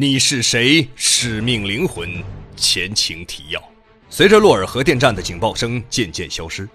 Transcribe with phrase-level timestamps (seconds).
[0.00, 0.88] 你是谁？
[0.96, 2.24] 使命灵魂，
[2.56, 3.62] 前情提要。
[4.08, 6.66] 随着洛尔核电站的警报声渐渐消失，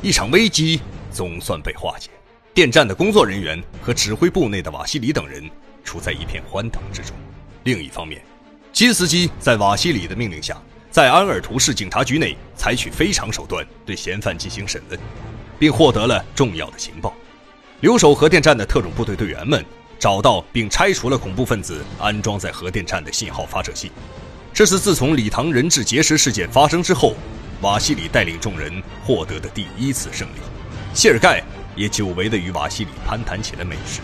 [0.00, 0.80] 一场危机
[1.10, 2.08] 总算被化解。
[2.54, 5.42] 电站的工作人员和指挥部内的瓦西里等人
[5.82, 7.16] 处在一片欢腾之中。
[7.64, 8.22] 另一方面，
[8.72, 10.56] 金斯基在瓦西里的命令下，
[10.88, 15.00] 在安尔图市警察局内采取非常手段对嫌犯进行审问，
[15.58, 17.12] 并获得了重要的情报。
[17.80, 19.64] 留守核电站的特种部队队员们。
[19.98, 23.90] 找到并拆除了恐怖分子安装在核电站的信号发射器，
[24.54, 27.14] 这是自从礼堂人质劫持事件发生之后，
[27.62, 30.40] 瓦西里带领众人获得的第一次胜利。
[30.94, 31.42] 谢尔盖
[31.74, 34.00] 也久违的与瓦西里攀谈起了美食，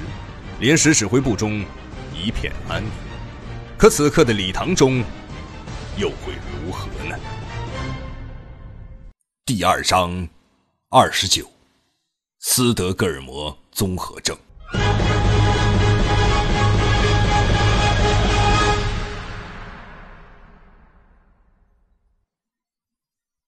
[0.59, 1.65] 临时指挥部中
[2.13, 2.91] 一片安宁。
[3.77, 5.03] 可此刻的礼堂中
[5.97, 6.33] 又会
[6.65, 7.17] 如何呢？
[9.45, 10.29] 第二章，
[10.91, 11.49] 二十九，
[12.41, 14.37] 斯德哥尔摩综合症。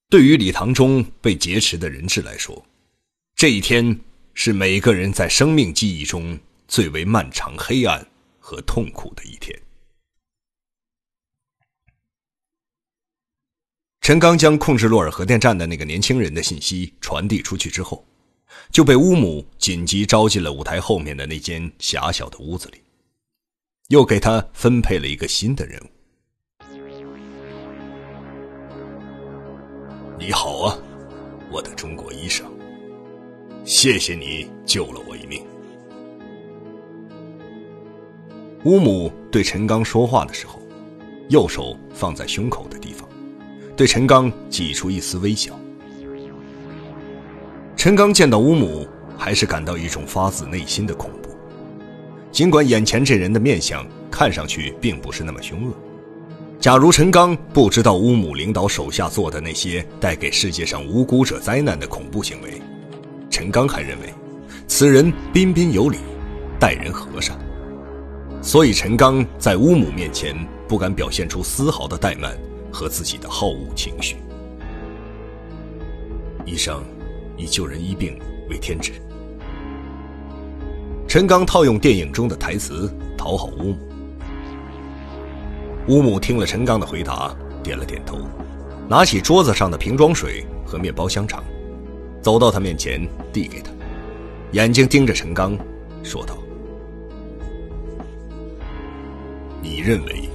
[0.09, 2.65] 对于礼堂中被劫持的人质来说，
[3.35, 3.99] 这一天
[4.35, 8.07] 是每个人在生命记忆中最为漫长、黑暗
[8.39, 9.61] 和痛苦的一天。
[14.01, 18.07] 陈刚将控制洛尔核电站的那个年轻人的信息传递出去之后，
[18.71, 22.81] 就被乌姆紧急招进了舞台后面的那间狭小的屋子里，
[23.89, 25.96] 又给他分配了一个新的任务。
[30.19, 30.79] 你好啊，
[31.53, 32.47] 我的中国医生，
[33.65, 35.45] 谢谢你救了我一命。
[38.65, 40.59] 乌姆对陈刚说话的时候，
[41.29, 43.07] 右手放在胸口的地方，
[43.77, 45.53] 对陈刚挤出一丝微笑。
[47.77, 51.29] 陈刚见到乌姆，还是感到一种发自内心的恐怖，
[52.33, 55.75] 尽管眼前这人的面相看上去并不是那么凶恶。
[56.67, 62.61] 假如陈刚不知道乌姆领导手下做的那些带给世界上无辜者灾难的恐怖行为，
[63.31, 64.13] 陈刚还认为
[64.67, 65.99] 此人彬彬有礼，
[66.59, 67.39] 待人和善。
[68.43, 72.37] 所以陈刚在乌姆面前不敢表现出丝毫的怠慢
[72.73, 74.17] 和自己的好恶情绪。
[76.45, 76.83] 医生
[77.37, 78.19] 以救人医病
[78.51, 78.91] 为天职，
[81.07, 83.77] 陈刚套用电影中的台词讨好乌姆。
[85.89, 87.33] 乌姆听了陈刚的回答，
[87.63, 88.19] 点了点头，
[88.89, 91.45] 拿起桌子上的瓶装水和面包香肠，
[92.21, 93.01] 走到他面前，
[93.33, 93.71] 递给他，
[94.51, 95.57] 眼睛盯着陈刚，
[96.03, 96.37] 说道
[99.63, 100.29] ：“你认为，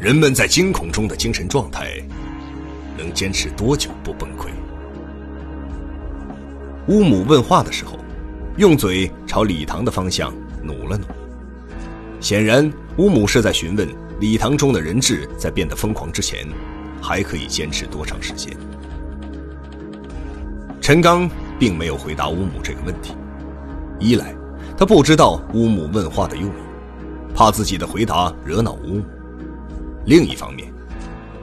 [0.00, 2.02] 人们在惊恐中的精神状态，
[2.96, 4.46] 能坚持多久不崩溃？”
[6.88, 7.98] 乌姆问话的时候，
[8.56, 11.04] 用嘴朝礼堂的方向努了努，
[12.20, 14.05] 显然乌姆是在询问。
[14.18, 16.48] 礼堂中的人质在变得疯狂之前，
[17.02, 18.56] 还可以坚持多长时间？
[20.80, 21.28] 陈刚
[21.58, 23.14] 并没有回答乌姆这个问题。
[23.98, 24.34] 一来，
[24.74, 29.02] 他不知道乌姆问话的用意，怕自己的回答惹恼乌姆；
[30.06, 30.72] 另一方面，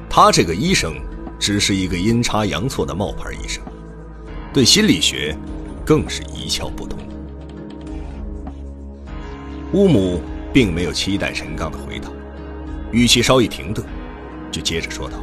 [0.10, 0.96] 他这个医生
[1.38, 3.64] 只是一个阴差阳错的冒牌医生，
[4.52, 5.38] 对心理学
[5.86, 6.98] 更是一窍不通。
[9.74, 12.10] 乌姆并没有期待陈刚的回答。
[12.94, 13.84] 语气稍一停顿，
[14.52, 15.18] 就接着说道：“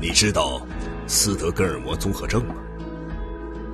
[0.00, 0.66] 你知道
[1.06, 2.54] 斯德哥尔摩综合症吗？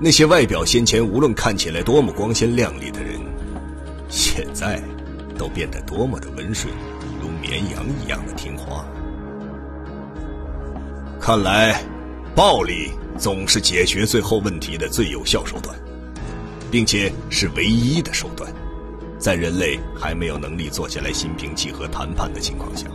[0.01, 3.21] 那些外表先前无论看起来多么光鲜亮丽的人，
[4.09, 4.83] 现在
[5.39, 6.75] 都变得多么的温顺，
[7.23, 8.85] 如绵羊一样的听话。
[11.21, 11.81] 看来，
[12.35, 15.79] 暴力总是解决最后问题的最有效手段，
[16.69, 18.53] 并且是唯一的手段。”
[19.23, 22.89] 在人类还没有能力坐下来心平气和谈判的情况下，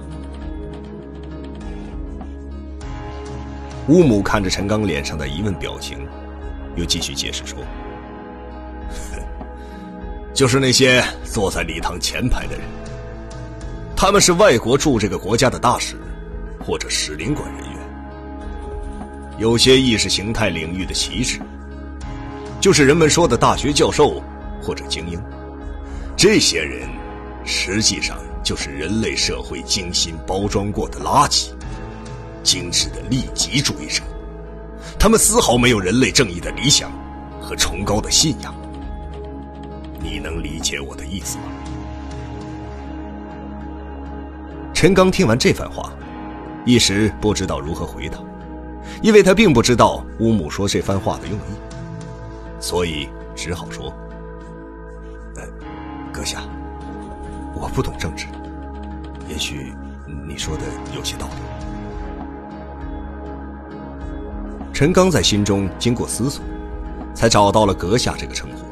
[3.88, 6.06] 乌姆看着陈刚脸上的疑问表情，
[6.76, 7.58] 又继续解释说
[10.36, 12.66] ：“就是那些坐在礼堂前排的人，
[13.96, 15.96] 他们是外国驻这个国家的大使
[16.60, 17.80] 或者使领馆人员，
[19.38, 21.40] 有些意识形态领域的旗帜，
[22.60, 24.22] 就是人们说的大学教授
[24.62, 25.18] 或者精英。”
[26.18, 26.90] 这些人，
[27.46, 31.52] 实际上就是人类社会精心包装过的垃圾，
[32.42, 34.02] 精致的利己主义者。
[34.98, 36.92] 他们丝毫没有人类正义的理想
[37.40, 38.52] 和崇高的信仰。
[40.02, 41.44] 你能理解我的意思吗？
[44.74, 45.94] 陈刚听完这番话，
[46.66, 48.18] 一时不知道如何回答，
[49.04, 53.94] 因为他并不知道乌姆说这番话的用意，所以只好说。
[57.60, 58.28] 我不懂政治，
[59.28, 59.74] 也许
[60.28, 60.64] 你说的
[60.96, 61.34] 有些道理。
[64.72, 66.44] 陈刚在心中经过思索，
[67.16, 68.64] 才找到了“阁下”这个称呼。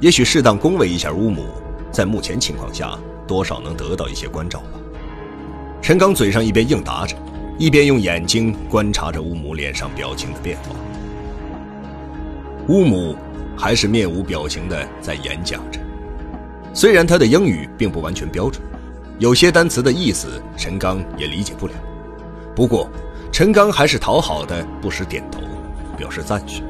[0.00, 1.44] 也许适当恭维一下乌母，
[1.92, 4.80] 在目前情况下，多少能得到一些关照吧。
[5.80, 7.16] 陈刚嘴上一边应答着，
[7.56, 10.74] 一边用眼睛观察着乌母脸上表情的变化。
[12.66, 13.14] 乌母
[13.56, 15.78] 还是面无表情的在演讲着，
[16.72, 18.62] 虽然他的英语并不完全标准，
[19.18, 21.74] 有些单词的意思陈刚也理解不了，
[22.54, 22.88] 不过
[23.32, 25.40] 陈刚还是讨好的不时点头，
[25.96, 26.62] 表示赞许。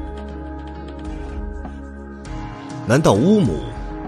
[2.87, 3.59] 难道乌母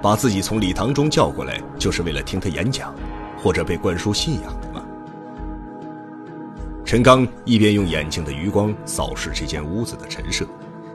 [0.01, 2.93] 把自己从礼堂中叫过来，就是为了听他演讲，
[3.37, 4.83] 或者被灌输信仰的吗？
[6.83, 10.45] 陈刚一边用眼睛的余光扫视这间屋子的陈设，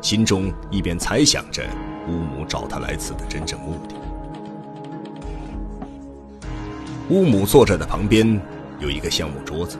[0.02, 1.62] 心中一边猜想着
[2.08, 3.94] 乌母找他来此的真正目的。
[7.10, 8.38] 乌姆坐着的旁边
[8.80, 9.78] 有一个橡木桌子，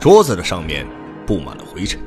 [0.00, 0.86] 桌子的上面
[1.26, 2.00] 布满了灰尘，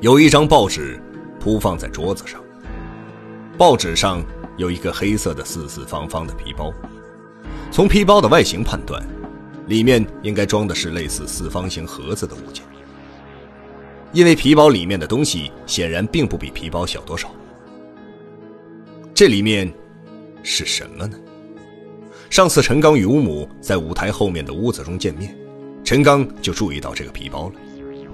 [0.00, 1.00] 有一张报纸
[1.38, 2.42] 铺放在桌子上。
[3.56, 4.24] 报纸上
[4.56, 6.72] 有一个黑色的四四方方的皮包，
[7.70, 9.00] 从皮包的外形判断，
[9.68, 12.64] 里面应该装的是类似四方形盒子的物件。
[14.12, 17.32] 因为皮包里面的东西显然并不比皮包小多少。
[19.14, 19.72] 这里面
[20.42, 21.16] 是什么呢？
[22.30, 25.36] 上次陈刚与乌母在舞台后面的屋子中见面，
[25.84, 27.54] 陈刚就注意到这个皮包了，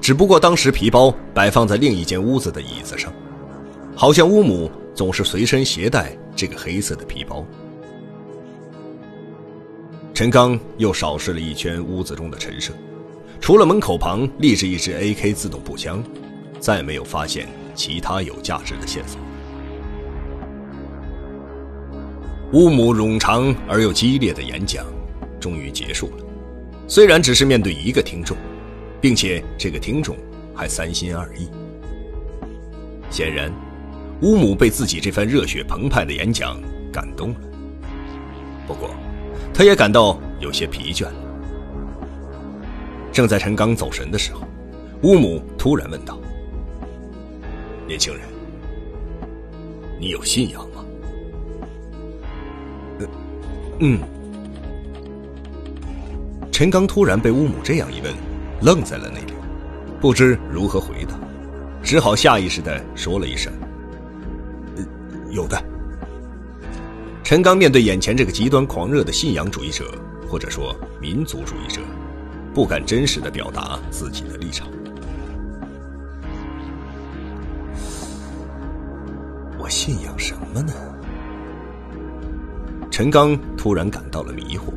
[0.01, 3.13] 只不过当时皮包摆放在另一间屋子的椅子上，
[3.95, 4.69] 好像乌母。
[4.97, 7.47] 总是随身携带这个黑色的皮包。
[10.15, 12.73] 陈刚又扫视了一圈屋子中的陈设，
[13.43, 16.03] 除了门口旁立着一支 AK 自动步枪，
[16.59, 19.21] 再没有发现其他有价值的线索。
[22.53, 24.87] 乌姆冗长而又激烈的演讲
[25.41, 26.25] 终于结束了，
[26.87, 28.37] 虽然只是面对一个听众，
[29.01, 30.17] 并且这个听众
[30.55, 31.49] 还三心二意，
[33.11, 33.53] 显然。
[34.23, 36.59] 乌姆被自己这番热血澎湃的演讲
[36.91, 37.41] 感动了，
[38.67, 38.89] 不过，
[39.53, 41.15] 他也感到有些疲倦了。
[43.13, 44.41] 正在陈刚走神的时候，
[45.03, 46.19] 乌姆突然问道
[47.87, 48.23] ：“年轻人，
[50.01, 50.76] 你有信仰吗
[53.81, 53.99] ？”“嗯。”
[56.51, 58.15] 陈刚突然被乌姆这样一问，
[58.63, 59.35] 愣在了那里，
[60.01, 61.19] 不知如何回答，
[61.83, 63.53] 只好下意识的说了一声。
[65.31, 65.63] 有的。
[67.23, 69.85] 陈刚面对眼前这个极端狂热的信仰主义者，
[70.27, 71.83] 或者说民族主义者，
[72.55, 74.67] 不敢真实的表达自己的立场。
[79.59, 80.73] 我信仰什么呢？
[82.97, 84.73] 陈刚突然感到了迷惑，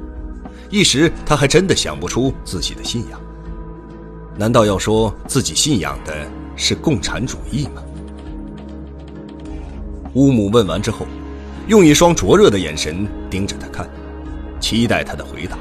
[0.69, 3.17] 一时他还真的想不出自己的信仰。
[4.37, 7.81] 难道要说自己信仰的是共产主义吗？
[10.15, 11.07] 乌姆问完之后，
[11.69, 13.89] 用一双灼热的眼神盯着他看，
[14.59, 15.57] 期待他的回答。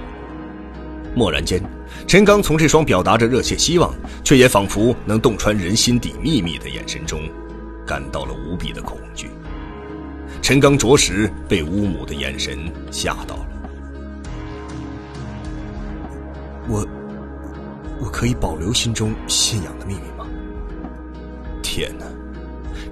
[1.14, 1.62] 蓦然间，
[2.08, 3.94] 陈刚从这双表达着热切希望，
[4.24, 7.20] 却也仿佛能洞穿人心底秘密的眼神中，
[7.86, 9.30] 感到了无比的恐惧。
[10.40, 12.58] 陈刚着实被乌姆的眼神
[12.90, 13.46] 吓到了。
[16.68, 16.86] 我，
[18.00, 20.26] 我可以保留心中信仰的秘密吗？
[21.62, 22.06] 天哪！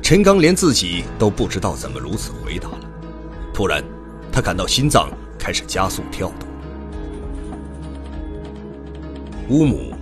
[0.03, 2.81] 陈刚连自己都不知道怎么如此回答了。
[3.53, 3.83] 突然，
[4.31, 6.49] 他感到心脏开始加速跳动。
[9.49, 9.93] 乌姆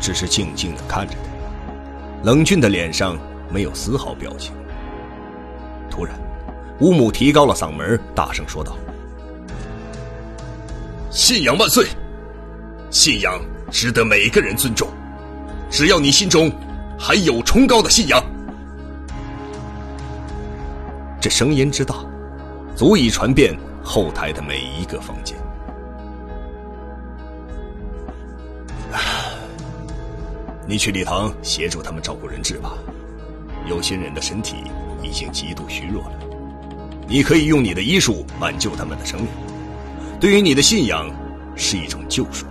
[0.00, 3.16] 只是静静的看着他，冷峻的脸上
[3.50, 4.52] 没有丝毫表情。
[5.90, 6.14] 突然，
[6.82, 8.76] 乌姆提高了嗓门，大声说道
[11.12, 11.86] ：“信仰万岁！
[12.90, 14.88] 信仰值得每个人尊重，
[15.70, 16.50] 只要你心中
[16.98, 18.20] 还有崇高的信仰。”
[21.22, 21.94] 这声音之大，
[22.74, 25.38] 足以传遍后台的每一个房间。
[30.66, 32.74] 你去礼堂协助他们照顾人质吧。
[33.68, 34.56] 有些人的身体
[35.00, 36.12] 已经极度虚弱了，
[37.12, 39.28] 你可以用你的医术挽救他们的生命。
[40.18, 41.10] 对于你的信仰，
[41.54, 42.46] 是一种救赎。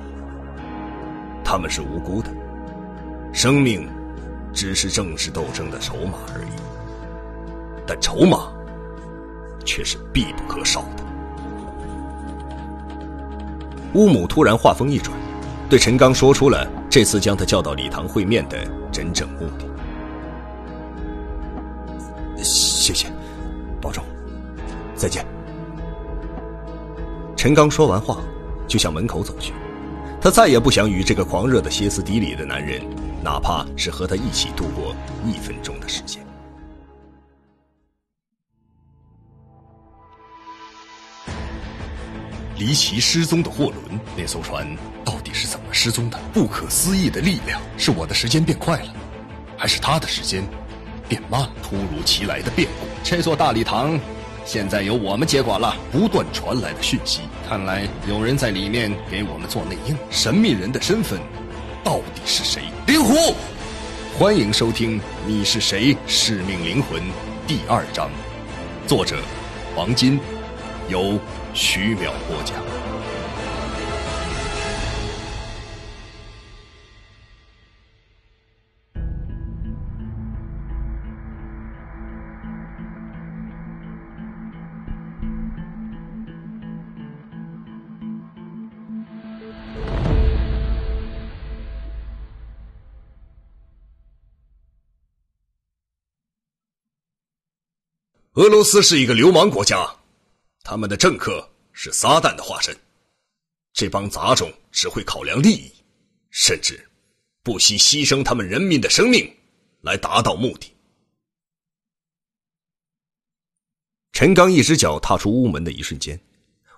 [1.43, 2.29] 他们是无辜的，
[3.33, 3.89] 生命
[4.53, 6.61] 只是政治斗争的筹码而已。
[7.87, 8.51] 但筹码。
[9.63, 11.03] 却是必不可少的。
[13.93, 15.15] 乌姆突然话锋一转，
[15.69, 18.57] 对陈刚说出了这次将他叫到礼堂会面的
[18.91, 19.70] 真正目的。
[25.01, 25.25] 再见。
[27.35, 28.19] 陈刚说完话，
[28.67, 29.51] 就向门口走去。
[30.21, 32.79] 他再也不想与这个狂热的歇斯底里的男人，
[33.23, 36.23] 哪怕是和他一起度过一分钟的时间。
[42.59, 44.67] 离奇失踪的货轮，那艘船
[45.03, 46.19] 到底是怎么失踪的？
[46.31, 48.93] 不可思议的力量，是我的时间变快了，
[49.57, 50.43] 还是他的时间
[51.09, 51.49] 变慢了？
[51.63, 53.99] 突如其来的变故，这座大礼堂
[54.45, 55.75] 现在由我们接管了。
[55.91, 59.97] 不断传来的讯息，看来有人在里面给我们做内应。
[60.09, 61.19] 神秘人的身份
[61.83, 62.63] 到底是谁？
[62.87, 63.35] 灵狐，
[64.17, 65.95] 欢迎收听《你是谁？
[66.07, 67.01] 使命灵魂》
[67.47, 68.09] 第二章，
[68.87, 69.17] 作者
[69.75, 70.19] 王金，
[70.89, 71.19] 由。
[71.53, 72.70] 徐淼播讲。
[98.35, 99.93] 俄罗斯是一个流氓国家。
[100.63, 102.73] 他们的政客是撒旦的化身，
[103.73, 105.69] 这帮杂种只会考量利益，
[106.29, 106.81] 甚至
[107.43, 109.29] 不惜牺牲他们人民的生命
[109.81, 110.73] 来达到目的。
[114.13, 116.17] 陈刚一只脚踏出屋门的一瞬间，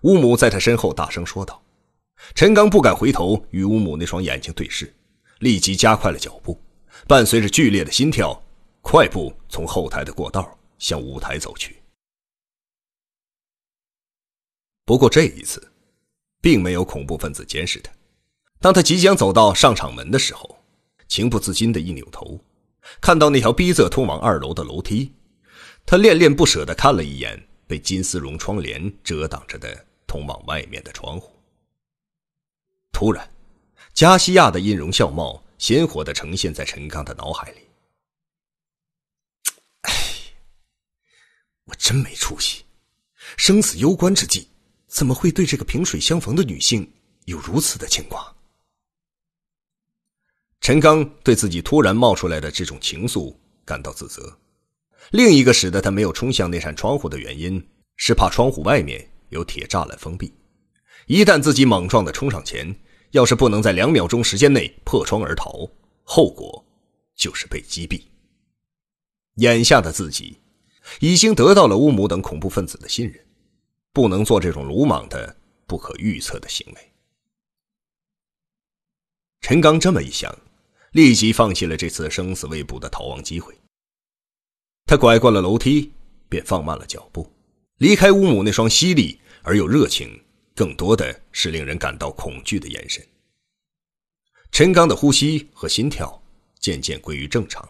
[0.02, 1.64] 乌母在他身后大声说道
[2.34, 4.92] ：“陈刚不敢回头与乌母那双眼睛对视，
[5.38, 6.60] 立即加快了脚步，
[7.08, 8.42] 伴随着剧烈的心跳，
[8.82, 11.82] 快步从后台的过道向舞台走去。”
[14.84, 15.72] 不过这一次，
[16.42, 17.90] 并没有恐怖分子监视他。
[18.60, 20.60] 当他即将走到上场门的时候，
[21.08, 22.38] 情不自禁的一扭头，
[23.00, 25.14] 看到那条逼仄通往二楼的楼梯，
[25.86, 31.32] 他恋恋不舍的看了一眼被金丝绒窗帘遮挡着的通往外面的窗户。
[32.92, 33.34] 突然，
[33.94, 37.62] 加西亚的音容笑貌鲜活的呈现在陈刚的脑海里。
[41.66, 42.64] 我真没出息，
[43.38, 44.48] 生死攸关之际。
[44.88, 46.88] 怎么会对这个萍水相逢的女性
[47.26, 48.32] 有如此的牵挂？
[50.62, 54.38] 陈刚对自己突然冒出来的这种情愫感到自责。
[55.10, 60.32] 另一个使得他没有冲向那扇窗户的原因，是怕窗户外面有铁栅栏封闭，
[61.08, 62.74] 一旦自己莽撞的冲上前，
[63.12, 65.68] 要是不能在两秒钟时间内破窗而逃，
[66.04, 66.64] 后果
[67.16, 68.00] 就是被击毙。
[69.38, 70.38] 眼下的自己，
[71.00, 73.26] 已经得到了乌姆等恐怖分子的信任。
[73.94, 75.36] 不能做这种鲁莽的、
[75.68, 76.92] 不可预测的行为。
[79.42, 80.36] 陈刚这么一想，
[80.94, 83.56] 立即放弃了这次生死未卜的逃亡机会。
[84.88, 85.92] 他拐过了楼梯，
[86.28, 87.32] 便放慢了脚步，
[87.78, 90.20] 离开乌姆那双犀利而又热情，
[90.56, 93.06] 更多的是令人感到恐惧的眼神。
[94.52, 96.20] 陈刚的呼吸和心跳
[96.60, 97.68] 渐渐归于正常。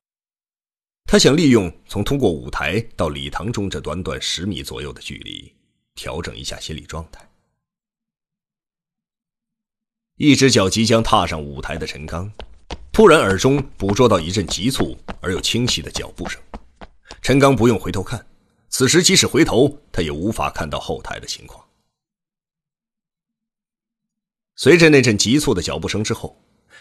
[1.05, 5.53] 他想利用从通过舞台到礼堂中这短短十米左右的距离。
[5.95, 7.23] 调整一下心理状态。
[10.15, 12.31] 一只脚即将踏上舞台的陈刚，
[12.91, 16.41] 突然耳中捕捉到一阵急促而又清晰的脚步声。
[17.21, 18.25] 陈刚不用回头看，
[18.69, 21.63] 此时即使回头，他也无法看到后台的情况。
[24.55, 26.35] 随着那阵急促的脚步声之后，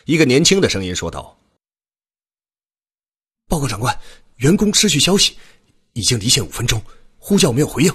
[0.06, 1.38] 一个年轻的声音说道
[3.52, 3.94] ：“报告长官，
[4.36, 5.36] 员工失去消息，
[5.92, 6.80] 已经离线五分钟，
[7.18, 7.94] 呼叫没有回应。”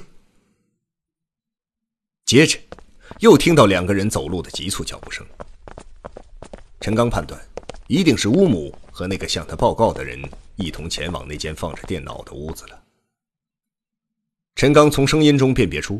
[2.25, 2.59] 接着，
[3.21, 5.25] 又听到两个人走路的急促脚步声。
[6.79, 7.43] 陈刚判断，
[7.87, 10.21] 一定是乌姆和那个向他报告的人
[10.57, 12.83] 一同前往那间放着电脑的屋子了。
[14.53, 15.99] 陈刚从声音中辨别出，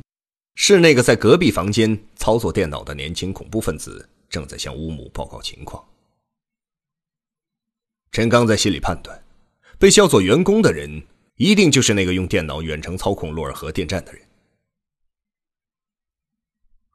[0.54, 5.84] 是那个在隔壁房间操作电脑的年轻恐怖分子正在向乌姆报告情况。
[8.12, 9.20] 陈刚在心里判断，
[9.79, 11.05] 被叫做员工的人，
[11.36, 14.27] 一定就是那个用电脑远程操控洛尔河电站的人。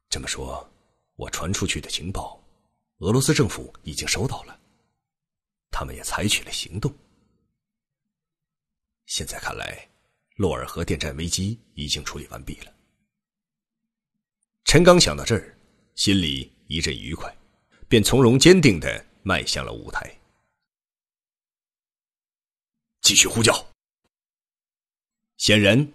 [0.09, 0.69] 这么说，
[1.17, 2.43] 我传出去的情报，
[2.99, 4.59] 俄罗斯政府已经收到了，
[5.71, 6.93] 他们也采取了行动。
[9.07, 9.89] 现在看来，
[10.37, 12.73] 洛尔河电站危机已经处理完毕了。
[14.65, 15.57] 陈刚想到这儿，
[15.95, 17.33] 心里一阵愉快，
[17.89, 20.13] 便从容坚定的迈向了舞台，
[23.03, 23.53] 继续呼叫。
[25.37, 25.87] 显然，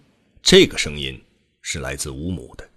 [0.42, 1.18] 这个声音
[1.62, 2.68] 是来自乌姆的。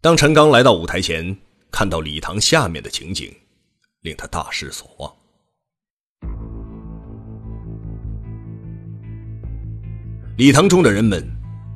[0.00, 1.34] 当陈刚来到舞台前，
[1.70, 3.32] 看到礼堂下面的情景，
[4.00, 5.16] 令他大失所望。
[10.36, 11.24] 礼堂中的人们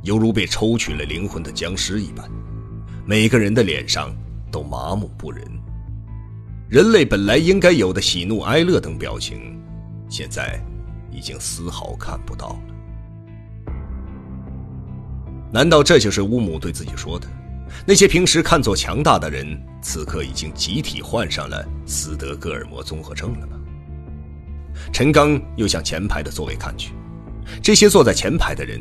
[0.03, 2.29] 犹如被抽取了灵魂的僵尸一般，
[3.07, 4.13] 每个人的脸上
[4.51, 5.58] 都麻木不仁。
[6.69, 9.59] 人类本来应该有的喜怒哀乐等表情，
[10.11, 10.63] 现在
[11.11, 12.61] 已经丝毫看不到了。
[15.51, 17.27] 难道这就是乌姆对自己说的？
[17.87, 23.57] 那些平时看作强大的人，此刻已经集体患上了斯德哥尔摩综合症了吗？
[24.93, 26.93] 陈刚又向前排的座位看去，
[27.63, 28.79] 这些坐在前排的人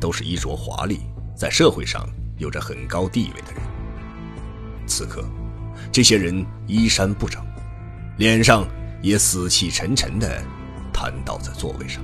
[0.00, 0.98] 都是衣着华丽，
[1.36, 2.04] 在社会上
[2.36, 3.62] 有着很高地位的人。
[4.88, 5.24] 此刻，
[5.90, 7.44] 这些人衣衫不整，
[8.16, 8.66] 脸上
[9.02, 10.42] 也死气沉沉的
[10.92, 12.02] 瘫倒在座位上。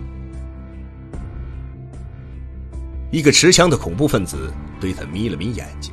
[3.10, 5.92] 一个持枪的恐怖分子对他眯了眯眼睛。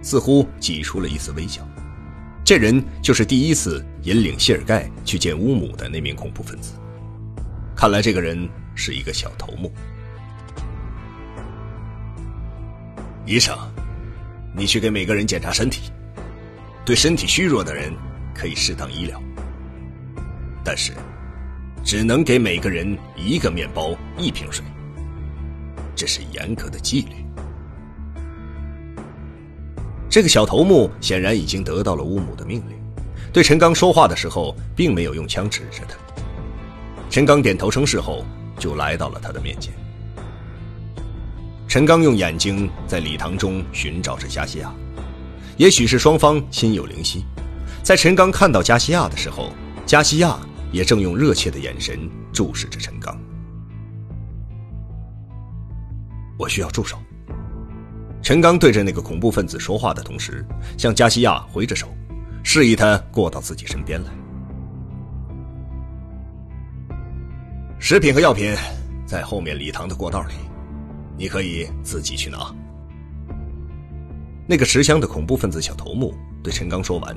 [0.00, 1.60] 似乎挤出了一丝微笑，
[2.44, 6.74] 这人就是第一次引领谢尔盖去见乌姆的那名恐怖分子。
[7.74, 9.70] 看来这个人是一个小头目。
[13.26, 13.58] 医生，
[14.56, 15.90] 你去给每个人检查身体，
[16.88, 17.92] 对身体虚弱的人
[18.34, 19.22] 可以适当医疗，
[20.64, 20.94] 但是
[21.84, 24.64] 只能给每个人一个面包、一瓶水，
[25.94, 27.12] 这是严格的纪律。
[30.08, 32.78] 这个小头目显然已经得到了乌姆的命令，
[33.34, 35.94] 对陈刚说话的时候，并没有用枪指着他。
[37.10, 38.24] 陈刚点头称是后，
[38.58, 39.74] 就来到了他的面前。
[41.68, 44.72] 陈刚用眼睛在礼堂中寻找着加西亚，
[45.58, 47.24] 也许是双方心有灵犀，
[47.82, 49.52] 在陈刚看到加西亚的时候，
[49.84, 50.38] 加西亚
[50.70, 53.20] 也正用热切的眼神注视着陈刚。
[56.38, 56.96] 我需要助手。
[58.22, 60.46] 陈刚对着那个恐怖分子说话的同时，
[60.76, 61.88] 向加西亚挥着手，
[62.44, 64.10] 示意他过到自己身边来。
[67.80, 68.54] 食品和药品
[69.06, 70.34] 在后面礼堂的过道里，
[71.16, 72.54] 你可以自己去拿。
[74.50, 77.14] 那个持枪的恐怖分子小头目对陈刚说完，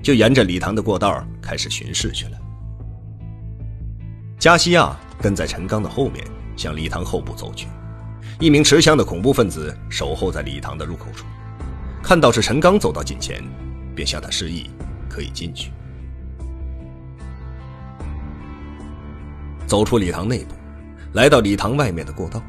[0.00, 2.38] 就沿着礼堂的过道开始巡视去了。
[4.38, 6.24] 加西亚跟在陈刚的后面，
[6.56, 7.66] 向礼堂后部走去。
[8.38, 11.24] 一名持枪的恐怖分子守候在礼堂的入口处，
[12.00, 13.42] 看到是陈刚走到近前，
[13.96, 14.70] 便向他示意
[15.08, 15.72] 可以进去。
[19.66, 20.54] 走出礼堂内部，
[21.14, 22.40] 来到礼堂外面的过道，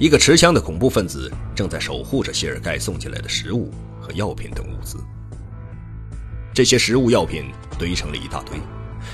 [0.00, 4.96] 一个持枪的恐怖分子正在守护着谢尔盖送进来的食物和药品等物资。
[6.54, 7.44] 这些食物药品
[7.78, 8.58] 堆成了一大堆，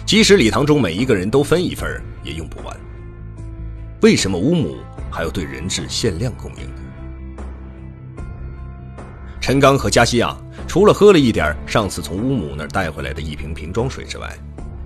[0.07, 2.77] 即使礼堂中每一个人都分一份，也用不完。
[4.03, 4.77] 为什么乌姆？
[5.11, 6.71] 还要对人质限量供应。
[9.41, 10.37] 陈刚和加西亚
[10.69, 14.33] 除了喝了一点上次从乌姆那儿带回来的一瓶瓶装水之外，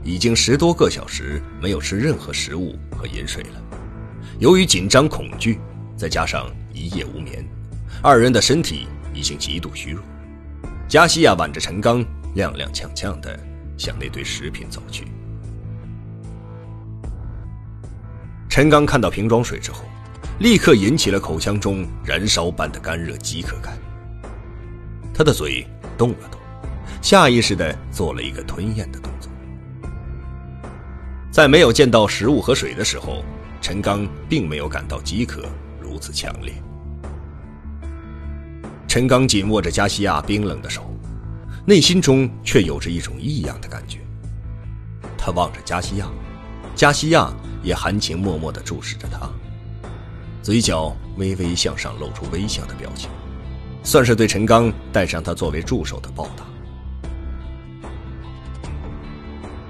[0.03, 3.63] 已经十多个小时没有吃任何食物和饮水了。
[4.39, 5.59] 由于紧张恐惧，
[6.01, 7.45] 再加上一夜无眠，
[8.03, 10.03] 二人的身体已经极度虚弱。
[10.89, 12.03] 加西亚挽着陈刚，
[12.35, 13.39] 踉踉跄跄地
[13.77, 15.09] 向那堆食品走去。
[18.49, 19.85] 陈刚看到瓶装水之后。
[20.39, 23.77] 立刻引起了口腔中燃烧般的干热饥渴感。
[25.13, 25.67] 他的嘴
[25.99, 26.41] 动了动，
[27.03, 29.31] 下意识地做了一个吞咽的动作。
[31.31, 33.23] 在没有见到食物和水的时候，
[33.61, 35.45] 陈刚并没有感到饥渴
[36.01, 36.55] 此强烈。
[38.89, 40.93] 陈刚紧握着加西亚冰冷的手，
[41.65, 43.99] 内心中却有着一种异样的感觉。
[45.17, 46.09] 他望着加西亚，
[46.75, 47.33] 加西亚
[47.63, 49.31] 也含情脉脉地注视着他。
[50.43, 53.11] 嘴角微微向上，露出微笑的表情，
[53.83, 56.45] 算是对陈刚带上他作为助手的报答。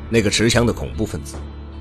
[0.09, 1.35] 那个持枪的恐怖分子，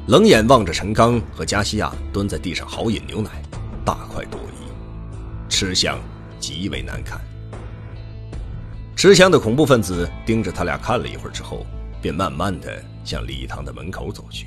[0.07, 3.41] 冷眼望着陈刚和加西亚蹲在地上豪饮牛奶，
[3.89, 5.97] 大快朵颐，吃相
[6.39, 7.19] 极为难看。
[8.95, 11.65] 持枪的恐怖分子盯着他俩看了一会儿之后，
[11.99, 14.45] 便慢慢的向礼堂的门口走去。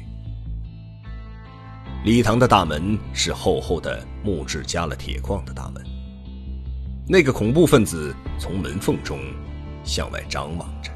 [2.04, 5.84] 礼堂的大门是厚厚的木质加了铁框的大门。
[7.08, 9.18] 那个恐怖分子从门缝中
[9.82, 10.92] 向外张望着。